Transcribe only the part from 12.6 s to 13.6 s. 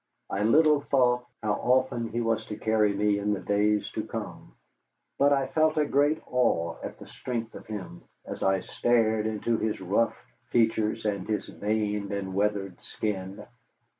skin.